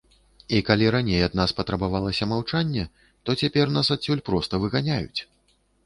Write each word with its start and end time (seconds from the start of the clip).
І 0.55 0.61
калі 0.69 0.87
раней 0.95 1.21
ад 1.27 1.33
нас 1.41 1.53
патрабавалася 1.59 2.29
маўчанне, 2.33 2.89
то 3.23 3.39
цяпер 3.45 3.65
нас 3.79 3.87
адсюль 3.97 4.27
проста 4.31 4.53
выганяюць. 4.67 5.19